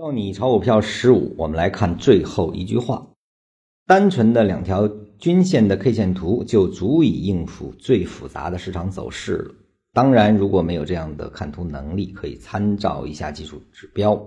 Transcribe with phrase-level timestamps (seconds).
[0.00, 3.06] 教你炒股票十五，我们来看最后一句话：
[3.86, 4.88] 单纯的两条
[5.18, 9.54] 均线的 K 线图就足以应付最复杂的市场走势了。
[9.92, 14.26] 当然，如果没有这样的看图能力，可以参照一下技术指标，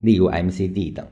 [0.00, 1.06] 例如 MCD 等。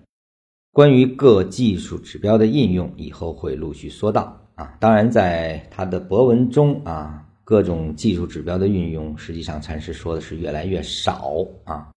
[0.72, 4.76] 关于各技术指标的应用，以后会陆续说到啊。
[4.78, 11.32] 当然，在他的博文中啊，各种技术指标的运用，实际上禅师说的是越来越少
[11.64, 11.88] 啊。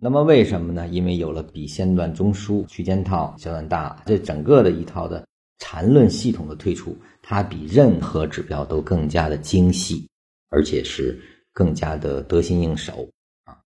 [0.00, 0.86] 那么为什么呢？
[0.86, 5.26] 因为有了比线段中枢、区间套、小段大这整个的一套的
[5.58, 10.08] 缠论系统的推出，它比任何指标都更加的精细，
[10.50, 11.20] 而且是
[11.52, 13.08] 更加的得心应手
[13.42, 13.58] 啊。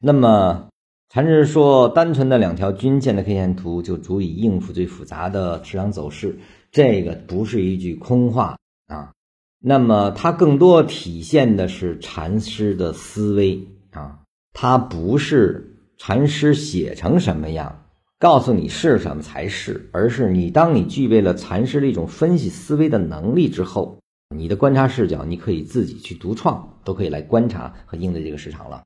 [0.00, 0.68] 那么
[1.10, 6.38] 禅师说，单纯的两条均线的 K 线图就足以应付最复杂的市场走势，
[6.70, 8.56] 这个不是一句空话
[8.86, 9.12] 啊。
[9.58, 14.20] 那么它更多体现的是禅师的思维啊，
[14.54, 15.72] 它不是。
[15.96, 17.84] 禅师写成什么样，
[18.18, 23.98] 告诉你是什么才是，而是你当你具备了禅师的一种分析思维的能力之后，
[24.34, 28.82] 你的观察视角，你可以自己去独创，都可以来观察和应对这个市场了。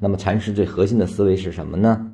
[0.00, 2.12] 那么禅师最核心的思维是什么呢？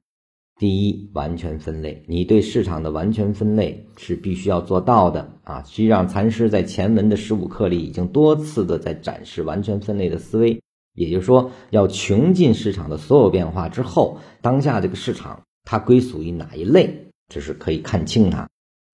[0.58, 5.62] 第一，完全分类，你对市场的完全分类是必须要做到的啊。
[5.62, 10.60] 实际上，禅师在前文的十五课里已经多次的在展示完全分类的思维。
[11.00, 18.46] 也就是说，要穷尽市场的所有变化之后，当下这个市场它归属于哪一类，这是可以看清它。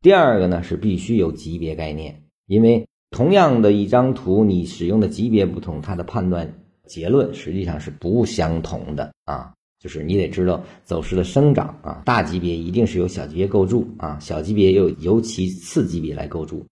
[0.03, 6.55] 第二个呢是必须有级别概念，因为同样的一张图，你使用的级别不同，它的判断
[6.87, 9.53] 结论实际上是不相同的啊。
[9.81, 16.65] 就是你得知道走势的生长啊，大级别一定是由小级别构筑啊，小级别又由其次级别来构筑。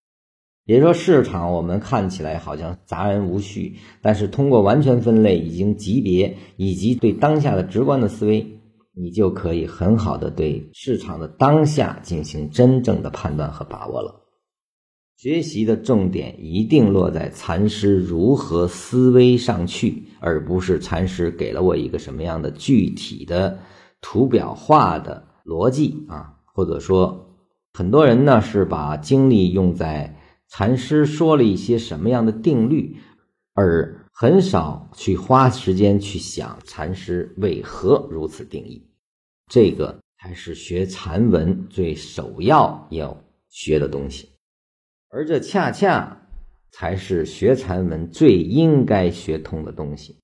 [0.66, 8.60] 也就是说，市场我们看起来好像杂然无序，但是通过完全分类、已经级别以及对当下的直观的思维，
[8.94, 14.22] 你就可以很好的对市场的当下进行真正的判断和把握了。
[15.18, 23.58] 学习的重点一定落在禅师如何思维上去，而不是禅师给了我一个什么样的具体的
[24.00, 27.36] 图表化的逻辑啊，或者说，
[27.74, 30.16] 很多人呢是把精力用在。
[30.56, 32.96] 禅师说了一些什么样的定律，
[33.54, 38.86] 而很少去花时间去想禅师为何如此定义，
[39.50, 44.28] 这个才是学禅文最首要要学的东西，
[45.08, 46.24] 而这恰恰
[46.70, 50.20] 才是学禅文最应该学通的东西。